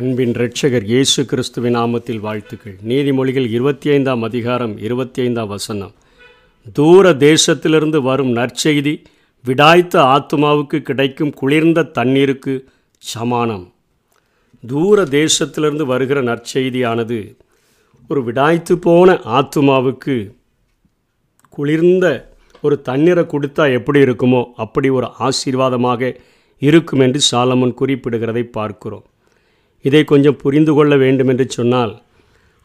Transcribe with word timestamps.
அன்பின் 0.00 0.32
ரட்சகர் 0.32 0.84
இயேசு 0.84 1.24
கிறிஸ்துவின் 1.24 1.74
நாமத்தில் 1.76 2.20
வாழ்த்துக்கள். 2.20 2.76
நீதிமொழிகள் 2.88 3.48
இருபத்தி 3.50 3.90
ஐந்தாம் 3.90 4.22
அதிகாரம் 4.22 4.78
இருபத்தி 4.78 5.22
ஐந்தாம் 5.22 5.48
வசனம். 5.48 5.92
தூர 6.72 7.12
தேசத்திலிருந்து 7.12 7.98
வரும் 8.02 8.30
நற்செய்தி 8.36 8.94
விடாய்த்த 9.44 9.98
ஆத்துமாவுக்கு 10.14 10.78
கிடைக்கும் 10.82 11.32
குளிர்ந்த 11.32 11.82
தண்ணீருக்கு 11.82 12.54
சமானம். 12.98 13.72
தூர 14.66 15.04
தேசத்திலிருந்து 15.04 15.86
வருகிற 15.86 16.22
நற்செய்தியானது 16.22 17.36
ஒரு 18.08 18.22
விடாய்த்து 18.24 18.72
போன 18.72 19.18
ஆத்துமாவுக்கு 19.38 20.32
குளிர்ந்த 21.48 22.34
ஒரு 22.60 22.82
தண்ணீரை 22.82 23.24
கொடுத்தா 23.24 23.72
எப்படி 23.72 24.00
இருக்குமோ 24.00 24.44
அப்படி 24.56 24.88
ஒரு 24.88 25.10
ஆசீர்வாதமாக 25.18 26.16
இருக்கும் 26.58 27.00
என்று 27.00 27.20
சாலமன் 27.32 27.78
குறிப்பிடுகிறதை 27.80 28.42
பார்க்கிறோம். 28.42 29.06
இதை 29.80 30.04
கொஞ்சம் 30.04 30.36
புரிந்து 30.36 30.72
கொள்ள 30.72 30.96
வேண்டும் 30.96 31.28
என்று 31.28 31.50
சொன்னால் 31.50 32.02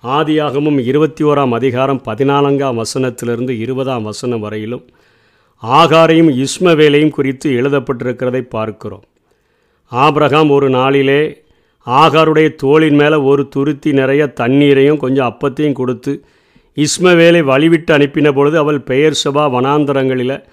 ஆதியாகமும் 0.03 0.79
இருபத்தி 0.79 1.23
ஓராம் 1.23 1.49
அதிகாரம் 1.49 2.01
பதினான்காம் 2.01 2.81
வசனத்திலிருந்து 2.81 3.49
இருபதாம் 3.49 4.03
வசனம் 4.03 4.39
வரையிலும் 4.39 4.83
ஆகாரையும் 5.63 6.45
இஸ்மவேலையும் 6.45 7.09
குறித்து 7.09 7.51
எழுதப்பட்டிருக்கிறதை 7.51 8.41
பார்க்கிறோம். 8.41 9.03
ஆப்ரகாம் 9.91 10.49
ஒரு 10.49 10.69
நாளிலே 10.69 11.43
ஆகாருடைய 11.87 12.55
தோளின் 12.55 12.95
மேலே 12.95 13.15
ஒரு 13.15 13.49
துருத்தி 13.55 13.93
நிறைய 13.93 14.27
தண்ணீரையும் 14.27 14.97
கொஞ்சம் 14.97 15.33
அப்பத்தையும் 15.33 15.73
கொடுத்து 15.73 16.23
இஸ்மவேலை 16.75 17.43
வழிவிட்டு 17.43 17.91
அனுப்பின 17.91 18.33
பொழுது 18.33 18.57
அவள் 18.57 18.81
பெயர் 18.81 19.19
சபா 19.23 19.51
வனாந்தரங்களில் 19.51 20.43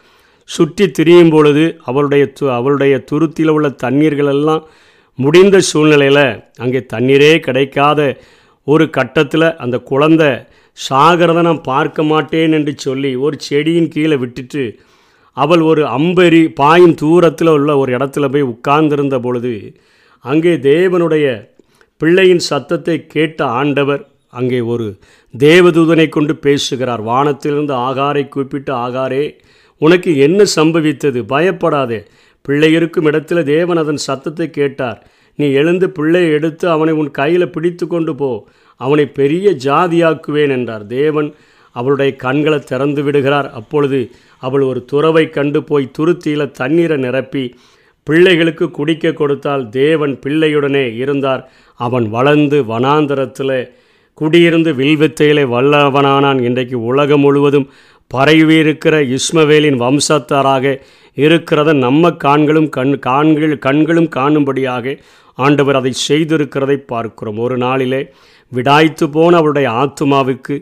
சுற்றி 0.45 0.91
திரியும் 0.91 1.31
பொழுது 1.31 1.79
அவளுடைய 1.85 2.33
து 2.41 2.55
அவளுடைய 2.55 3.05
துருத்தியில் 3.11 3.49
உள்ள 3.49 3.69
தண்ணீர்களெல்லாம் 3.69 4.63
முடிந்த 5.19 5.59
சூழ்நிலையில் 5.61 6.25
அங்கே 6.57 6.81
தண்ணீரே 6.93 7.39
கிடைக்காத 7.39 8.01
ஒரு 8.67 8.91
கட்டத்தில் 8.91 9.57
அந்த 9.57 9.79
குழந்தை 9.79 10.31
சாகிறத 10.91 11.41
நான் 11.41 11.61
பார்க்க 11.63 12.03
மாட்டேன் 12.03 12.53
என்று 12.53 12.73
சொல்லி 12.77 13.17
ஒரு 13.17 13.37
செடியின் 13.39 13.89
கீழே 13.89 14.17
விட்டுட்டு 14.17 14.79
அவள் 15.37 15.61
ஒரு 15.61 15.87
அம்பெறி 15.87 16.49
பாயும் 16.49 16.95
தூரத்தில் 16.95 17.49
உள்ள 17.49 17.77
ஒரு 17.77 17.97
இடத்துல 17.97 18.29
போய் 18.29 18.43
உட்கார்ந்திருந்த 18.43 19.19
பொழுது 19.19 19.53
அங்கே 20.25 20.53
தேவனுடைய 20.57 21.27
பிள்ளையின் 22.01 22.45
சத்தத்தை 22.51 23.07
கேட்ட 23.07 23.45
ஆண்டவர் 23.45 24.03
அங்கே 24.31 24.61
ஒரு 24.61 24.99
தேவதூதனை 25.39 26.09
கொண்டு 26.09 26.37
பேசுகிறார். 26.37 27.03
வானத்திலிருந்து 27.03 27.75
ஆகாரை 27.75 28.29
கூப்பிட்டு 28.29 28.73
ஆகாரே 28.73 29.25
உனக்கு 29.81 30.17
என்ன 30.17 30.45
சம்பவித்தது? 30.57 31.21
பயப்படாதே. 31.23 32.01
பிள்ளை 32.43 32.73
இருக்கும் 32.73 33.07
இடத்துல 33.07 33.43
தேவன் 33.43 33.77
அதன் 33.77 33.97
சத்தத்தை 33.97 34.51
கேட்டார். 34.51 35.07
நீ 35.35 35.53
எழுந்து 35.53 35.91
பிள்ளையை 35.91 36.31
எடுத்து 36.33 36.71
அவனை 36.71 36.95
உன் 36.95 37.11
கையில் 37.11 37.51
பிடித்து 37.51 37.87
கொண்டு 37.87 38.15
போ. 38.15 38.49
அவனை 38.77 39.07
பெரிய 39.07 39.51
ஜாதியாக்குவேன் 39.65 40.51
என்றார். 40.51 40.87
தேவன் 40.87 41.35
அவளுடைய 41.77 42.17
கண்களை 42.17 42.59
திறந்து 42.59 43.03
விடுகிறார். 43.03 43.51
அப்பொழுது 43.51 44.11
அவள் 44.39 44.61
ஒரு 44.61 44.85
துறவை 44.85 45.31
கண்டு 45.31 45.63
போய் 45.63 45.93
துருத்தியில் 45.99 46.51
தண்ணீரை 46.51 46.97
நிரப்பி 46.97 47.55
பிள்ளைகளுக்கு 48.03 48.71
குடிக்க 48.71 49.13
கொடுத்தால் 49.13 49.69
தேவன் 49.69 50.19
பிள்ளையுடனே 50.27 50.97
இருந்தார். 50.97 51.43
அவன் 51.81 52.09
வளர்ந்து 52.09 52.63
வனாந்தரத்தில் 52.63 53.71
குடியிருந்து 54.19 54.71
வில்வித்தையிலே 54.81 55.45
வல்லவனானான். 55.55 56.41
இன்றைக்கு 56.43 56.85
உலகம் 56.85 57.21
முழுவதும் 57.21 57.71
பரவியிருக்கிற 58.15 59.17
இஸ்மவேலின் 59.17 59.79
வம்சத்தாராக 59.83 60.81
இருக்கிறத 61.17 61.71
நம்ம 61.87 62.11
காண்களும் 62.25 62.69
கண் 62.69 62.99
காண்கள் 62.99 63.55
கண்களும் 63.59 64.09
காணும்படியாக 64.09 64.95
ஆண்டவர் 65.39 65.79
அதை 65.81 65.93
செய்திருக்கிறதை 66.09 66.77
பார்க்கிறோம். 66.93 67.39
ஒரு 67.39 67.57
நாளிலே 67.57 68.01
விடாய்த்து 68.53 69.05
போன 69.11 69.37
அவருடைய 69.37 69.69
ஆத்மாவுக்கு 69.83 70.57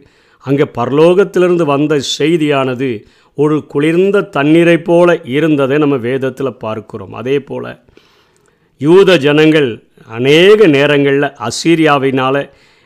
அங்கே 0.44 0.66
பரலோகத்திலிருந்து 0.78 1.64
வந்த 1.64 1.94
செய்தியானது 2.18 2.90
ஒரு 3.38 3.56
குளிர்ந்த 3.66 4.26
தண்ணீரை 4.36 4.76
போல 4.78 5.08
இருந்ததை 5.36 5.76
நம்ம 5.78 5.96
வேதத்தில் 5.96 6.60
பார்க்கிறோம். 6.64 7.14
அதே 7.14 7.36
போல் 7.40 7.70
யூத 8.80 9.16
ஜனங்கள் 9.16 9.70
அநேக 10.08 10.66
நேரங்களில் 10.66 11.28
அசீரியாவினால் 11.48 12.42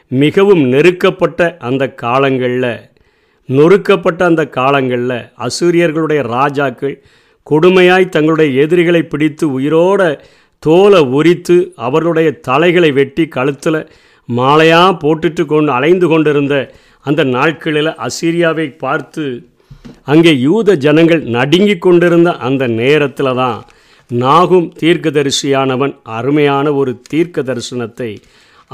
மிகவும் 0.09 0.63
நெருக்கப்பட்ட 0.73 1.41
அந்த 1.69 1.85
காலங்களில் 2.05 2.73
நொறுக்கப்பட்ட 3.49 4.21
அந்த 4.25 4.43
காலங்களில் 4.59 5.19
அசூரியர்களுடைய 5.47 6.21
ராஜாக்கள் 6.37 6.97
கொடுமையாய் 7.47 8.07
தங்களுடைய 8.09 8.51
எதிரிகளை 8.63 9.03
பிடித்து 9.05 9.45
உயிரோட 9.59 10.03
தோலை 10.63 11.01
உரித்து 11.13 11.57
அவர்களுடைய 11.79 12.29
தலைகளை 12.41 12.91
வெட்டி 12.91 13.25
கழுத்தில் 13.29 13.81
மாலையாக 14.29 14.99
போட்டுட்டு 15.03 15.43
கொண்டு 15.45 15.71
அலைந்து 15.73 16.07
கொண்டிருந்த 16.09 16.57
அந்த 17.05 17.23
நாட்களில் 17.31 17.91
அசீரியாவை 17.99 18.67
பார்த்து 18.77 19.25
அங்கே 20.05 20.33
யூத 20.39 20.77
ஜனங்கள் 20.77 21.23
நடுங்கி 21.31 21.77
கொண்டிருந்த 21.79 22.31
அந்த 22.39 22.65
நேரத்தில் 22.77 23.33
தான் 23.35 23.59
நாகும் 24.11 24.69
தீர்க்கதரிசியானவன் 24.79 25.95
அருமையான 26.11 26.73
ஒரு 26.73 26.93
தீர்க்க 27.09 27.43
தரிசனத்தை 27.43 28.11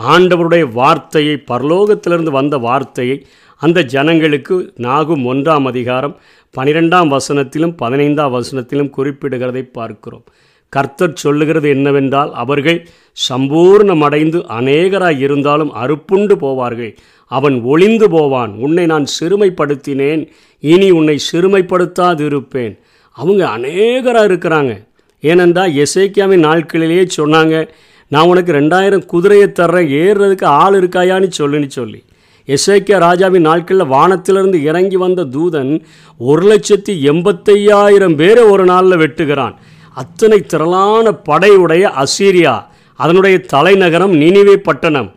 ஆண்டவருடைய 0.09 0.72
வார்த்தையை 0.72 1.43
பரலோகத்திலிருந்து 1.50 2.31
வந்த 2.31 2.56
வார்த்தையை 2.59 3.27
அந்த 3.56 3.83
ஜனங்களுக்கு 3.83 4.72
நாகும் 4.77 5.34
ஒன்றாம் 5.34 5.66
அதிகாரம் 5.66 6.19
பனிரெண்டாம் 6.56 7.16
வசனத்திலும் 7.16 7.72
பதினைந்தாம் 7.77 8.34
வசனத்திலும் 8.34 8.91
குறிப்பிடுகிறதை 8.97 9.62
பார்க்கிறோம். 9.62 10.25
கர்த்தர் 10.69 11.12
சொல்லுகிறது 11.12 11.69
என்னவென்றால் 11.69 12.33
அவர்கள் 12.33 12.89
சம்பூர்ணமடைந்து 13.28 14.44
அநேகராய் 14.59 15.19
இருந்தாலும் 15.19 15.75
அறுப்புண்டு 15.75 16.34
போவார்கள். 16.34 16.97
அவன் 17.27 17.62
ஒளிந்து 17.62 18.10
போவான். 18.10 18.50
உன்னை 18.50 18.87
நான் 18.87 19.06
சிறுமைப்படுத்தினேன். 19.21 20.28
இனி 20.60 20.91
உன்னை 20.91 21.19
சிறுமைப்படுத்தாது 21.33 22.21
இருப்பேன் 22.21 22.78
அவங்க 23.10 23.49
அநேகராக 23.49 24.28
இருக்கிறாங்க. 24.28 24.89
ஏனென்றால் 25.21 25.72
எசேக்கியாவின் 25.72 26.47
நாட்களிலேயே 26.49 27.06
சொன்னாங்க 27.16 27.69
நான் 28.10 28.26
உனக்கு 28.26 28.53
ரெண்டாயிரம் 28.53 29.06
குதிரையை 29.06 29.48
தர்றேன். 29.48 29.91
ஏறுறதுக்கு 30.03 30.44
ஆள் 30.44 30.76
இருக்காயான்னு 30.81 31.31
சொல்லுன்னு 31.38 31.66
சொல்லி. 31.66 32.04
எஸ்ஐகே 32.47 32.98
ராஜாவின் 32.98 33.41
நாட்களில் 33.41 33.87
வானத்திலிருந்து 33.87 34.62
இறங்கி 34.62 34.97
வந்த 34.97 35.25
தூதன் 35.25 35.82
ஒரு 36.19 36.43
லட்சத்தி 36.53 36.94
எண்பத்தையாயிரம் 37.10 38.16
பேரை 38.16 38.44
ஒரு 38.44 38.65
நாளில் 38.65 38.98
வெட்டுகிறான். 38.98 39.54
அத்தனை 39.94 40.41
திரளான 40.41 41.15
படையுடைய 41.28 42.03
அசீரியா 42.03 42.65
அதனுடைய 42.97 43.38
தலைநகரம் 43.38 44.15
நினிவே 44.21 44.56
பட்டணம். 44.56 45.12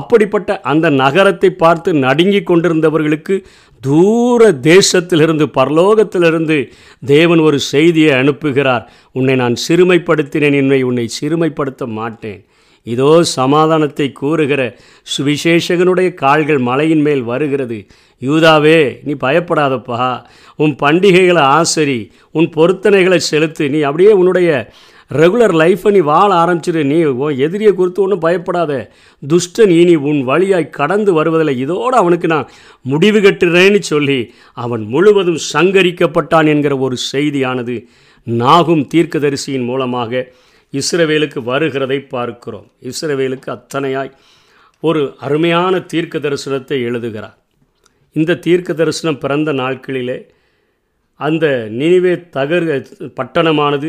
அப்படிப்பட்ட 0.00 0.50
அந்த 0.72 0.86
நகரத்தை 1.02 1.50
பார்த்து 1.62 1.90
நடுங்கி 2.06 2.40
கொண்டிருந்தவர்களுக்கு 2.40 3.36
தூர 3.82 4.50
தேசத்திலிருந்து 4.68 5.46
பரலோகத்திலிருந்து 5.58 6.56
தேவன் 7.12 7.42
ஒரு 7.48 7.58
செய்தியை 7.72 8.12
அனுப்புகிறார். 8.20 8.84
உன்னை 9.18 9.34
நான் 9.42 9.56
சிறுமைப்படுத்தினேன் 9.66 10.58
என்னை 10.62 10.80
உன்னை 10.82 11.06
சிறுமைப்படுத்த 11.18 11.86
மாட்டேன். 11.98 12.40
இதோ 12.86 13.10
சமாதானத்தை 13.38 14.06
கூறுகிற 14.12 14.62
சுவிசேஷகனுடைய 15.14 16.08
கால்கள் 16.22 16.60
மலையின் 16.68 17.04
மேல் 17.06 17.22
வருகிறது. 17.30 17.78
யூதாவே 18.22 18.78
நீ 19.06 19.12
பயப்படாதப்பா. 19.20 20.08
உன் 20.62 20.74
பண்டிகைகளை 20.82 21.44
ஆசரி 21.58 22.00
உன் 22.38 22.48
பொருத்தனைகளை 22.56 23.20
செலுத்து. 23.30 23.64
நீ 23.74 23.80
அப்படியே 23.88 24.12
உன்னுடைய 24.20 24.50
ரெகுலர் 25.10 25.54
லைஃப்பை 25.62 25.90
நீ 25.90 25.98
வாழ 25.98 26.30
ஆரம்பிச்சிரு. 26.34 26.82
நீ 26.84 27.02
உன் 27.02 27.36
எதிரியை 27.36 27.72
குறித்து 27.72 28.02
ஒன்றும் 28.02 28.18
பயப்படாத. 28.18 28.90
துஷ்டன் 29.22 29.72
இனி 29.80 29.94
உன் 29.94 30.24
வழியாய் 30.24 30.70
கடந்து 30.70 31.12
வருவதில்லை. 31.12 31.58
இதோடு 31.58 31.96
அவனுக்கு 31.96 32.26
நான் 32.26 32.50
முடிவு 32.82 33.20
கட்டுறேன்னு 33.20 33.80
சொல்லி 33.80 34.32
அவன் 34.52 34.82
முழுவதும் 34.82 35.40
சங்கரிக்கப்பட்டான் 35.52 36.46
என்கிற 36.46 36.78
ஒரு 36.78 36.96
செய்தியானது 37.12 37.86
நாகும் 38.26 38.86
தீர்க்கதரிசியின் 38.94 39.64
மூலமாக 39.64 40.32
இஸ்ரவேலுக்கு 40.72 41.40
வருகிறதை 41.46 42.08
பார்க்கிறோம். 42.08 42.70
இஸ்ரவேலுக்கு 42.82 43.48
அத்தனையாய் 43.56 44.12
ஒரு 44.80 45.14
அருமையான 45.20 45.80
தீர்க்க 45.80 46.18
தரிசனத்தை 46.18 46.82
எழுதுகிறார். 46.82 47.38
இந்த 48.12 48.36
தீர்க்க 48.36 48.72
தரிசனம் 48.72 49.18
பிறந்த 49.18 49.52
நாட்களிலே 49.52 50.18
அந்த 51.16 51.66
நினைவே 51.70 52.14
தகர் 52.36 52.66
பட்டணமானது 53.20 53.88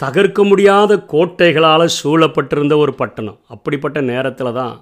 தகர்க்க 0.00 0.40
முடியாத 0.44 0.92
கோட்டைகளால் 1.12 1.96
சூழப்பட்டிருந்த 2.00 2.74
ஒரு 2.76 2.92
பட்டணம். 3.00 3.38
அப்படிப்பட்ட 3.54 3.98
நேரத்தில் 4.10 4.56
தான் 4.60 4.76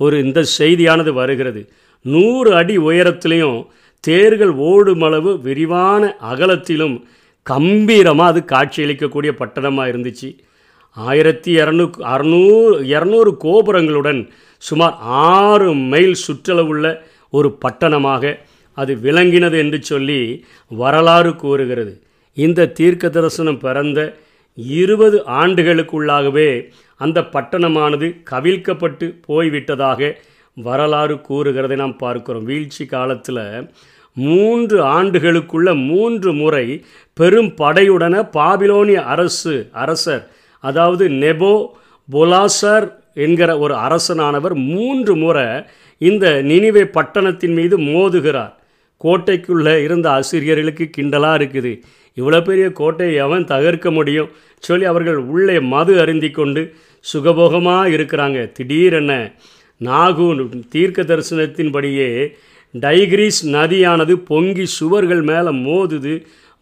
ஒரு 0.00 0.16
இந்த 0.24 0.40
செய்தியானது 0.58 1.10
வருகிறது. 1.20 1.60
நூறு 2.04 2.50
அடி 2.60 2.76
உயரத்திலையும் 2.78 3.58
தேர்கள் 4.04 4.54
ஓடும் 4.70 5.04
அளவு 5.08 5.30
விரிவான 5.40 6.02
அகலத்திலும் 6.30 6.96
கம்பீரமாக 7.46 8.30
அது 8.32 8.40
காட்சியளிக்கக்கூடிய 8.52 9.30
பட்டணமாக 9.40 9.90
இருந்துச்சு. 9.92 10.28
ஆயிரத்தி 10.96 11.50
இரநூ 11.60 11.84
அறநூறு 12.14 12.74
இரநூறு 12.94 13.30
கோபுரங்களுடன் 13.44 14.20
சுமார் 14.62 14.94
ஆறு 15.30 15.68
மைல் 15.92 16.16
சுற்றளவுள்ள 16.26 16.86
ஒரு 17.30 17.48
பட்டணமாக 17.64 18.34
அது 18.78 18.92
விளங்கினது 19.06 19.56
என்று 19.64 19.78
சொல்லி 19.82 20.20
வரலாறு 20.80 21.32
கூறுகிறது. 21.42 21.92
இந்த 22.36 22.70
தீர்க்க 22.78 23.10
தரிசனம் 23.16 23.62
பிறந்த 23.64 24.00
இருபது 24.54 25.22
ஆண்டுகளுக்குள்ளாகவே 25.26 26.70
அந்த 26.96 27.20
பட்டணமானது 27.20 28.08
கவிழ்க்கப்பட்டு 28.30 29.06
போய்விட்டதாக 29.28 30.12
வரலாறு 30.54 31.14
கூறுகிறதை 31.14 31.76
நாம் 31.76 31.96
பார்க்கிறோம். 31.96 32.44
வீழ்ச்சி 32.44 32.86
காலத்தில் 32.86 33.70
மூன்று 34.16 34.76
ஆண்டுகளுக்குள்ள 34.84 35.86
மூன்று 35.86 36.32
முறை 36.32 36.84
பெரும் 37.12 37.50
படையுடன 37.58 38.28
பாபிலோனிய 38.32 38.94
அரசு 38.94 39.68
அரசர் 39.72 40.30
அதாவது 40.60 41.08
நெபோ 41.08 41.66
பொலாசர் 42.12 42.86
என்கிற 43.14 43.58
ஒரு 43.58 43.74
அரசனானவர் 43.74 44.54
மூன்று 44.54 45.16
முறை 45.16 45.64
இந்த 45.98 46.42
நினைவை 46.42 46.84
பட்டணத்தின் 46.84 47.52
மீது 47.52 47.78
மோதுகிறார். 47.78 48.54
கோட்டைக்குள்ளே 49.04 49.74
இருந்த 49.86 50.06
ஆசிரியர்களுக்கு 50.10 50.84
கிண்டலாக 50.96 51.38
இருக்குது. 51.40 51.72
இவ்வளோ 52.16 52.40
பெரிய 52.42 52.66
கோட்டையை 52.80 53.14
எவன் 53.24 53.44
தகர்க்க 53.44 53.90
முடியும்? 53.90 54.30
சொல்லி 54.58 54.84
அவர்கள் 54.84 55.16
உள்ளே 55.16 55.56
மது 55.72 55.94
அருந்தி 56.00 56.30
கொண்டு 56.30 56.62
சுகபோகமாக 57.12 57.92
இருக்கிறாங்க. 57.96 58.38
திடீரென 58.52 59.12
நாகூன் 59.80 60.40
தீர்க்க 60.68 61.02
தரிசனத்தின்படியே 61.02 62.08
டைகிரீஸ் 62.74 63.40
நதியானது 63.56 64.14
பொங்கி 64.30 64.66
சுவர்கள் 64.78 65.22
மேலே 65.22 65.50
மோதுது. 65.66 66.14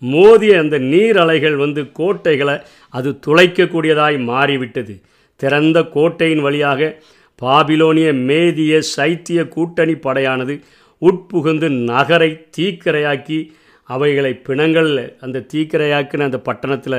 மோதிய 0.02 0.58
அந்த 0.58 0.76
நீர் 0.92 1.18
அலைகள் 1.24 1.56
வந்து 1.56 1.82
கோட்டைகளை 1.92 2.56
அது 2.98 3.10
துளைக்கக்கூடியதாய் 3.26 4.18
மாறிவிட்டது. 4.30 4.94
திறந்த 5.40 5.78
கோட்டையின் 5.94 6.40
வழியாக 6.40 6.80
பாபிலோனிய 7.42 8.08
மேதிய 8.30 8.80
சைத்திய 8.96 9.40
கூட்டணி 9.48 9.94
படையானது 10.06 10.54
உட்புகுந்து 11.02 11.68
நகரை 11.90 12.30
தீக்கரையாக்கி 12.56 13.38
அவைகளை 13.88 14.32
பிணங்கள் 14.48 14.90
அந்த 15.20 15.44
தீக்கரையாக்கின 15.52 16.26
அந்த 16.28 16.38
பட்டணத்தில் 16.38 16.98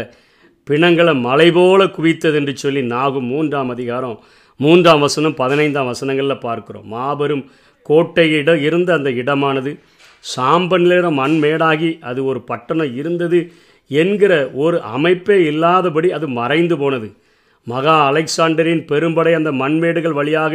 பிணங்களை 0.68 1.14
மலை 1.28 1.52
போல 1.52 1.84
குவித்தது 1.98 2.34
என்று 2.34 2.54
சொல்லி 2.58 2.82
நாகும் 2.94 3.26
மூன்றாம் 3.26 3.70
அதிகாரம் 3.70 4.18
மூன்றாம் 4.60 5.00
வசனம் 5.00 5.36
பதினைந்தாம் 5.36 5.90
வசனங்களில் 5.92 6.44
பார்க்குறோம். 6.48 6.88
மாபெரும் 6.94 7.44
கோட்டையிட 7.90 8.52
இருந்த 8.62 8.90
அந்த 8.94 9.10
இடமானது 9.22 9.72
சாம்பல் 10.20 10.86
நிற 10.92 11.10
மண்மேடாகி 11.12 11.90
அது 12.00 12.20
ஒரு 12.26 12.42
பட்டணம் 12.42 12.96
இருந்தது 12.96 13.40
என்கிற 13.92 14.34
ஒரு 14.54 14.78
அமைப்பே 14.96 15.38
இல்லாதபடி 15.52 16.12
அது 16.12 16.28
மறைந்து 16.40 16.78
போனது. 16.78 17.10
மகா 17.68 17.96
அலெக்சாண்டரின் 18.12 18.84
பெரும்படை 18.92 19.34
அந்த 19.34 19.52
மண்மேடுகள் 19.52 20.18
வழியாக 20.20 20.54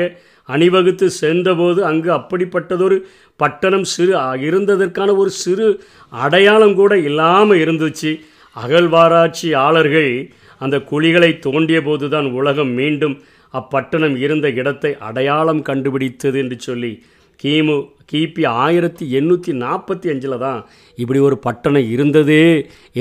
அணிவகுத்து 0.52 1.06
சேர்ந்தபோது 1.20 1.80
அங்கு 1.90 2.10
அப்படிப்பட்டதொரு 2.18 2.96
பட்டணம் 3.40 3.86
சிறு 3.94 4.14
இருந்ததற்கான 4.48 5.10
ஒரு 5.22 5.30
சிறு 5.42 5.68
அடையாளம் 6.12 6.76
கூட 6.80 6.92
இல்லாமல் 7.08 7.60
இருந்துச்சு. 7.64 8.12
அகழ்வாராய்ச்சியாளர்கள் 8.56 10.12
அந்த 10.60 10.76
குழிகளை 10.90 11.30
தோண்டிய 11.46 11.80
போதுதான் 11.82 12.28
உலகம் 12.38 12.72
மீண்டும் 12.78 13.16
அப்பட்டணம் 13.54 14.16
இருந்த 14.24 14.46
இடத்தை 14.60 14.90
அடையாளம் 15.08 15.62
கண்டுபிடித்தது 15.68 16.38
என்று 16.42 16.56
சொல்லி 16.60 16.92
கிமு 17.40 17.76
கிபி 18.12 18.42
ஆயிரத்தி 18.64 19.04
எண்ணூற்றி 19.18 19.52
நாற்பத்தி 19.62 20.06
அஞ்சில் 20.12 20.42
தான் 20.44 20.60
இப்படி 20.98 21.18
ஒரு 21.28 21.36
பட்டணம் 21.46 21.88
இருந்தது 21.94 22.38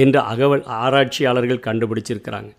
என்று 0.04 0.20
அகவல் 0.32 0.64
ஆராய்ச்சியாளர்கள் 0.82 1.66
கண்டுபிடிச்சிருக்கிறாங்க. 1.68 2.50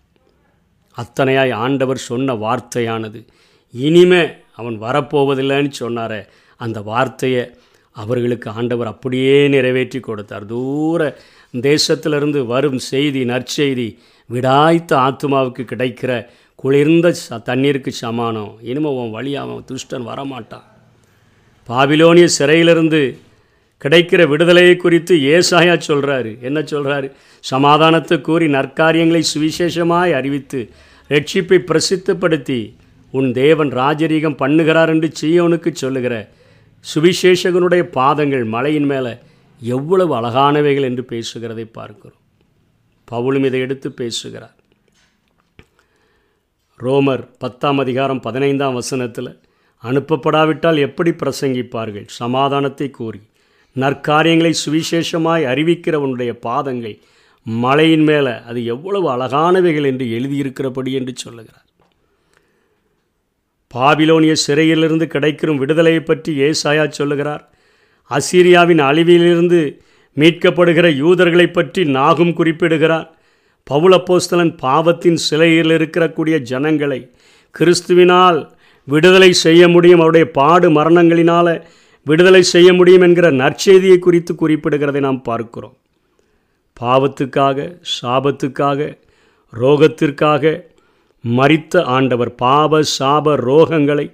அத்தனையாய் 0.97 1.53
ஆண்டவர் 1.65 2.01
சொன்ன 2.09 2.35
வார்த்தையானது. 2.45 3.19
இனிமே 3.73 4.23
அவன் 4.59 4.77
வரப்போவதில்லைன்னு 4.85 5.71
சொன்னாரே. 5.81 6.21
அந்த 6.59 6.77
வார்த்தையை 6.91 7.43
அவர்களுக்கு 7.95 8.47
ஆண்டவர் 8.57 8.91
அப்படியே 8.93 9.37
நிறைவேற்றி 9.55 9.99
கொடுத்தார். 10.07 10.45
தூர 10.53 11.01
தேசத்திலிருந்து 11.69 12.39
வரும் 12.53 12.79
செய்தி 12.91 13.21
நற்செய்தி 13.31 13.87
விடாய்த்த 14.29 14.91
ஆத்மாவுக்கு 15.07 15.63
கிடைக்கிற 15.71 16.11
குளிர்ந்த 16.59 17.07
ச 17.23 17.37
தண்ணீருக்கு 17.49 17.91
சமானம். 18.03 18.51
இனிமே 18.69 18.91
உன் 19.01 19.15
வழி 19.17 19.31
அவன் 19.43 19.65
துஷ்டன் 19.69 20.07
வரமாட்டான். 20.11 20.67
பாபிலோனிய 21.69 22.27
சிறையிலிருந்து 22.37 23.01
கிடைக்கிற 23.81 24.21
விடுதலையை 24.31 24.75
குறித்து 24.77 25.15
ஏசாயா 25.33 25.75
சொல்கிறாரு 25.87 26.31
என்ன 26.47 26.59
சொல்கிறாரு 26.71 27.07
சமாதானத்தை 27.43 28.15
கூறி 28.27 28.47
நற்காரியங்களை 28.55 29.21
சுவிசேஷமாய் 29.33 30.15
அறிவித்து 30.19 30.59
ரட்சிப்பை 31.09 31.59
பிரசித்தப்படுத்தி 31.69 32.59
உன் 33.11 33.31
தேவன் 33.31 33.71
ராஜரீகம் 33.71 34.39
பண்ணுகிறார் 34.41 34.87
என்று 34.87 35.11
சீயோனுக்கு 35.21 35.71
சொல்லுகிற 35.73 36.31
சுவிசேஷகனுடைய 36.95 37.81
பாதங்கள் 37.81 38.43
மலையின் 38.43 38.85
மேலே 38.85 39.13
எவ்வளவு 39.61 40.11
அழகானவைகள் 40.19 40.87
என்று 40.89 41.05
பேசுகிறதை 41.09 41.65
பார்க்கிறோம். 41.71 42.19
பவுலும் 43.11 43.45
இதை 43.45 43.59
எடுத்து 43.59 43.91
பேசுகிறார். 43.91 44.55
ரோமர் 46.79 47.23
பத்தாம் 47.37 47.77
அதிகாரம் 47.77 48.21
பதினைந்தாம் 48.21 48.73
வசனத்தில் 48.73 49.39
அனுப்பப்படாவிட்டால் 49.83 50.77
எப்படி 50.77 51.11
பிரசங்கிப்பார்கள்? 51.11 52.07
சமாதானத்தை 52.07 52.89
கூறி 52.89 53.21
நற்காரியங்களை 53.75 54.53
சுவிசேஷமாய் 54.65 55.49
அறிவிக்கிறவனுடைய 55.51 56.31
பாதங்கள் 56.31 56.97
மலையின் 57.43 58.03
மேலே 58.03 58.31
அது 58.31 58.65
எவ்வளவு 58.65 59.07
அழகானவைகள் 59.15 59.85
என்று 59.85 60.05
எழுதியிருக்கிறபடி 60.05 60.91
என்று 60.91 61.13
சொல்லுகிறார். 61.15 61.68
பாபிலோனிய 63.75 64.33
சிறையிலிருந்து 64.45 65.07
கிடைக்கும் 65.07 65.57
விடுதலையை 65.57 66.01
பற்றி 66.03 66.31
ஏசாயா 66.47 66.85
சொல்லுகிறார். 66.89 67.43
அசீரியாவின் 68.11 68.81
அழிவிலிருந்து 68.89 69.59
மீட்கப்படுகிற 70.17 70.87
யூதர்களை 70.95 71.47
பற்றி 71.47 71.81
நாகும் 71.97 72.33
குறிப்பிடுகிறார். 72.33 73.07
பவுலப்போஸ்தலன் 73.67 74.53
பாவத்தின் 74.57 75.19
சிலையில் 75.27 75.73
இருக்கக்கூடிய 75.77 76.35
ஜனங்களை 76.51 76.99
கிறிஸ்துவினால் 77.55 78.39
விடுதலை 78.87 79.31
செய்ய 79.45 79.61
முடியும் 79.67 79.99
அவருடைய 79.99 80.27
பாடு 80.31 80.67
மரணங்களினால் 80.69 81.53
விடுதலை 82.05 82.41
செய்ய 82.53 82.69
முடியும் 82.73 83.01
என்கிற 83.01 83.27
நற்செய்தியை 83.31 83.99
குறித்து 83.99 84.33
குறிப்பிடுகிறதை 84.33 84.99
நாம் 84.99 85.21
பார்க்கிறோம். 85.21 85.75
பாவத்துக்காக 86.77 87.57
சாபத்துக்காக 87.95 88.89
ரோகத்திற்காக 89.53 90.43
மறித்த 91.23 91.83
ஆண்டவர் 91.83 92.35
பாப 92.35 92.81
சாப 92.99 93.35
ரோகங்களை 93.35 94.11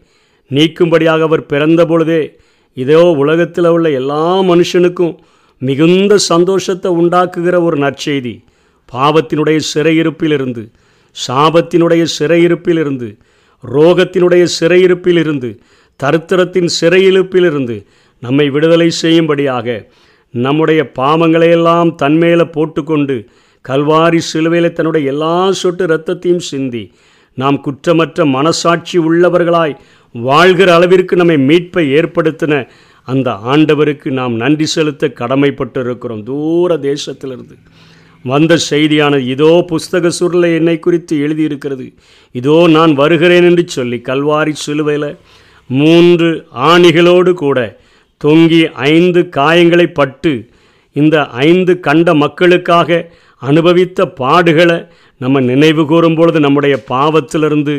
நீக்கும்படியாக 0.51 1.21
அவர் 1.21 1.45
பிறந்த 1.45 1.85
பொழுதே 1.85 2.37
இதோ 2.73 3.03
உலகத்தில் 3.03 3.65
உள்ள 3.65 3.91
எல்லா 3.91 4.41
மனுஷனுக்கும் 4.41 5.17
மிகுந்த 5.57 6.17
சந்தோஷத்தை 6.29 6.91
உண்டாக்குகிற 6.91 7.63
ஒரு 7.63 7.77
நற்செய்தி. 7.77 8.43
பாவத்தினுடைய 8.93 9.59
சிறையிருப்பிலிருந்து 9.73 10.71
சாபத்தினுடைய 11.27 12.05
சிறையிருப்பிலிருந்து 12.19 13.17
ரோகத்தினுடைய 13.63 14.47
சிறையிருப்பிலிருந்து 14.59 15.59
தருத்திரத்தின் 16.03 16.69
சிறையிருப்பிலிருந்து 16.81 17.85
நம்மை 18.19 18.49
விடுதலை 18.49 18.89
செய்யும்படியாக 18.89 19.89
நம்முடைய 20.29 20.91
பாவங்களையெல்லாம் 20.99 21.95
தன்மேல 22.03 22.51
போட்டுக்கொண்டு 22.51 23.29
கல்வாரி 23.69 24.17
சிலுவையில் 24.17 24.73
தன்னுடைய 24.73 25.11
எல்லா 25.11 25.51
சொட்டு 25.51 25.85
இரத்தத்தையும் 25.87 26.45
சிந்தி 26.49 26.83
நாம் 27.37 27.61
குற்றமற்ற 27.61 28.25
மனசாட்சி 28.25 28.99
உள்ளவர்களாய் 28.99 29.75
வாழ்கிற 30.15 30.73
அளவிற்கு 30.73 31.15
நம்மை 31.15 31.37
மீட்பை 31.37 31.85
ஏற்படுத்தின 31.93 32.67
அந்த 33.07 33.31
ஆண்டவருக்கு 33.45 34.09
நாம் 34.09 34.35
நன்றி 34.35 34.65
செலுத்த 34.65 35.07
கடமைப்பட்டு 35.19 35.79
இருக்கிறோம் 35.79 36.23
தூர 36.23 36.77
தேசத்திலிருந்து 36.77 37.57
வந்த 38.25 38.57
செய்தியானது 38.69 39.25
இதோ 39.27 39.65
புஸ்தக 39.71 40.11
சுருளை 40.19 40.55
என்னை 40.55 40.79
குறித்து 40.79 41.19
எழுதியிருக்கிறது. 41.19 41.93
இதோ 42.35 42.67
நான் 42.67 42.93
வருகிறேன் 42.93 43.43
என்று 43.43 43.63
சொல்லி 43.67 44.01
கல்வாரி 44.03 44.53
சிலுவையில் 44.55 45.17
மூன்று 45.69 46.29
ஆணிகளோடு 46.69 47.33
கூட 47.33 47.59
தொங்கி 48.23 48.61
ஐந்து 48.89 49.29
காயங்களை 49.37 49.87
பட்டு 49.93 50.33
இந்த 50.95 51.25
ஐந்து 51.27 51.79
கண்ட 51.79 52.13
மக்களுக்காக 52.13 52.89
அனுபவித்த 53.47 54.07
பாடுகளை 54.19 54.77
நம்ம 55.23 55.41
நினைவு 55.49 55.83
கூறும் 55.91 56.15
பொழுது 56.15 56.39
நம்முடைய 56.45 56.75
பாவத்திலிருந்து 56.91 57.75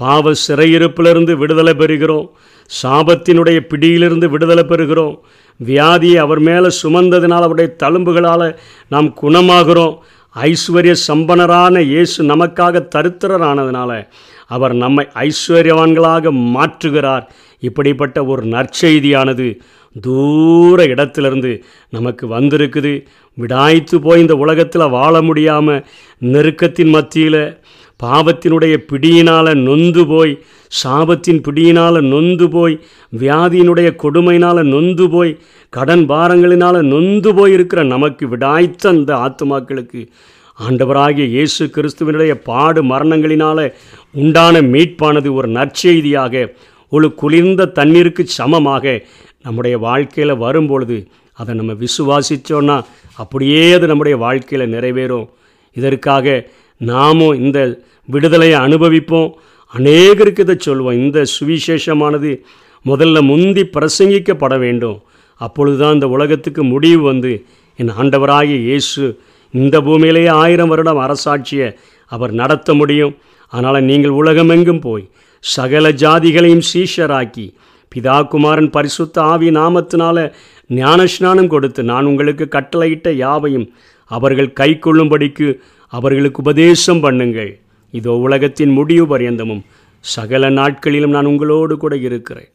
பாவ 0.00 0.32
சிறையிருப்பிலிருந்து 0.46 1.32
விடுதலை 1.40 1.72
பெறுகிறோம். 1.78 2.28
சாபத்தினுடைய 2.70 3.58
பிடியிலிருந்து 3.70 4.26
விடுதலை 4.34 4.64
பெறுகிறோம். 4.68 5.16
வியாதியை 5.60 6.18
அவர் 6.26 6.40
மேலே 6.48 6.68
சுமந்ததினால் 6.82 7.46
அவருடைய 7.46 7.70
தழும்புகளால் 7.82 8.46
நாம் 8.88 9.08
குணமாகிறோம். 9.22 9.96
ஐஸ்வர்ய 10.34 10.94
சம்பனரான 11.08 11.76
இயேசு 11.92 12.18
நமக்காக 12.24 12.82
தருத்திரரானதுனால 12.94 13.92
அவர் 14.56 14.74
நம்மை 14.82 15.04
ஐஸ்வர்யவான்களாக 15.24 16.32
மாற்றுகிறார். 16.56 17.24
இப்படிப்பட்ட 17.68 18.18
ஒரு 18.24 18.42
நற்செய்தியானது 18.54 19.46
தூர 19.96 20.84
இடத்திலிருந்து 20.84 21.52
நமக்கு 21.92 22.24
வந்திருக்குது. 22.28 22.92
விடாய்த்து 23.38 23.96
போய் 24.00 24.20
இந்த 24.20 24.34
உலகத்தில் 24.36 24.86
வாழ 24.88 25.14
முடியாமல் 25.22 25.84
நெருக்கத்தின் 26.22 26.92
மத்தியில் 26.94 27.42
பாவத்தினுடைய 28.00 28.74
பிடியினால் 28.90 29.52
நொந்து 29.66 30.02
போய் 30.06 30.32
சாபத்தின் 30.72 31.40
பிடியினால் 31.40 31.98
நொந்து 32.02 32.46
போய் 32.48 32.74
வியாதியினுடைய 33.12 33.88
கொடுமையினால் 34.02 34.62
நொந்து 34.64 35.06
போய் 35.08 35.32
கடன் 35.72 36.04
பாரங்களினால் 36.08 36.80
நொந்து 36.82 37.34
போய் 37.34 37.52
இருக்கிற 37.52 37.82
நமக்கு 37.84 38.28
விடாய்த்த 38.28 38.88
அந்த 38.88 39.10
ஆத்மாக்களுக்கு 39.16 40.02
ஆண்டவராகிய 40.58 41.26
இயேசு 41.26 41.64
கிறிஸ்துவனுடைய 41.66 42.32
பாடு 42.44 42.80
மரணங்களினால் 42.84 43.64
உண்டான 44.14 44.62
மீட்பானது 44.62 45.30
ஒரு 45.32 45.48
நற்செய்தியாக 45.48 46.44
ஒரு 46.92 47.08
குளிர்ந்த 47.14 47.70
தண்ணீருக்கு 47.74 48.22
சமமாக 48.36 48.94
நம்முடைய 49.44 49.78
வாழ்க்கையில் 49.78 50.40
வரும்பொழுது 50.44 50.96
அதை 51.38 51.52
நம்ம 51.54 51.72
விசுவாசித்தோன்னா 51.84 52.76
அப்படியே 53.22 53.62
அது 53.72 53.86
நம்முடைய 53.86 54.16
வாழ்க்கையில் 54.24 54.72
நிறைவேறும். 54.74 55.28
இதற்காக 55.76 56.26
நாமும் 56.80 57.38
இந்த 57.44 57.58
விடுதலையை 58.04 58.58
அனுபவிப்போம். 58.60 59.30
அநேகருக்கு 59.74 60.44
இதை 60.46 60.56
சொல்லுவோம் 60.58 61.00
இந்த 61.04 61.18
சுவிசேஷமானது 61.34 62.30
முதல்ல 62.84 63.20
முந்தி 63.22 63.62
பிரசங்கிக்கப்பட 63.74 64.54
வேண்டும். 64.58 64.98
அப்பொழுதுதான் 65.40 65.94
இந்த 65.94 66.08
உலகத்துக்கு 66.08 66.62
முடிவு 66.64 67.02
வந்து 67.02 67.32
என் 67.78 67.92
ஆண்டவராகிய 68.00 68.58
இயேசு 68.68 69.04
இந்த 69.54 69.76
பூமியிலேயே 69.80 70.30
ஆயிரம் 70.42 70.68
வருடம் 70.68 71.02
அரசாட்சியை 71.06 71.68
அவர் 72.12 72.32
நடத்த 72.32 72.74
முடியும். 72.74 73.14
அதனால் 73.52 73.86
நீங்கள் 73.90 74.18
உலகமெங்கும் 74.20 74.80
போய் 74.80 75.08
சகல 75.44 75.92
ஜாதிகளையும் 76.02 76.66
சீஷராக்கி 76.72 77.46
பிதா 77.92 78.16
குமாரன் 78.32 78.70
பரிசுத்த 78.74 79.16
ஆவி 79.30 79.48
நாமத்தினால 79.50 80.18
ஞானஸ்நானம் 80.70 81.50
கொடுத்து 81.54 81.80
நான் 81.82 82.08
உங்களுக்கு 82.10 82.44
கட்டளையிட்ட 82.56 83.08
யாவையும் 83.24 83.66
அவர்கள் 84.10 84.56
கை 84.60 84.70
கொள்ளும்படிக்கு 84.78 85.48
அவர்களுக்கு 85.92 86.40
உபதேசம் 86.44 87.02
பண்ணுங்கள். 87.04 87.50
இதோ 87.94 88.12
உலகத்தின் 88.26 88.72
முடிவு 88.78 89.04
பரியந்தமும் 89.12 89.62
சகல 90.04 90.50
நாட்களிலும் 90.58 91.14
நான் 91.16 91.30
உங்களோடு 91.32 91.74
கூட 91.76 91.94
இருக்கிறேன். 92.08 92.50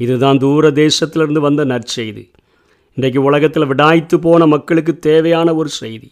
இதுதான் 0.00 0.38
தூர 0.44 0.70
தேசத்திலிருந்து 0.82 1.40
வந்த 1.48 1.62
நற்செய்தி. 1.72 2.24
இன்றைக்கு 2.96 3.20
உலகத்தில் 3.28 3.70
விடாய்த்து 3.70 4.16
போன 4.26 4.46
மக்களுக்கு 4.46 4.92
தேவையான 5.08 5.48
ஒரு 5.54 5.70
செய்தி. 5.80 6.08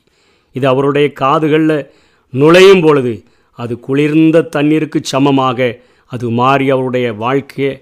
இது 0.57 0.67
அவருடைய 0.73 1.07
காதுகளில் 1.23 1.79
நுழையும் 2.33 2.83
பொழுது 2.87 3.14
அது 3.59 3.75
குளிர்ந்த 3.87 4.49
தண்ணீருக்கு 4.57 5.00
சமமாக 5.12 5.76
அது 6.11 6.26
மாறி 6.40 6.67
அவருடைய 6.71 7.07
வாழ்க்கையை 7.23 7.73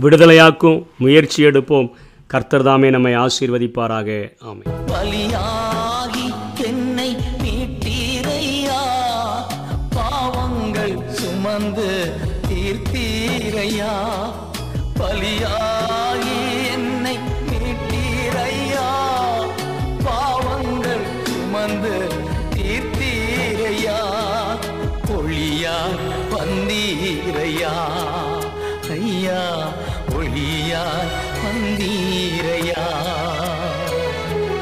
விடுதலையாக்கும் 0.00 0.86
முயற்சி 0.98 1.44
எடுப்போம். 1.44 1.90
கர்த்தர் 2.26 2.62
தாமே 2.62 2.90
நம்மை 2.90 3.16
ஆசீர்வதிப்பாராக. 3.16 4.32
ஆமை 4.40 4.64
பலியாகி 4.86 6.26
என்னை 6.64 7.16
மீட்டீரையா? 7.42 8.80
பாவங்கள் 9.90 10.96
சுமந்து 11.08 12.12
தீர்த்தீரையா? 12.48 13.92
பலியா 14.98 15.56